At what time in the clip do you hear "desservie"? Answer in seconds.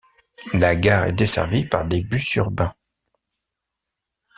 1.13-1.65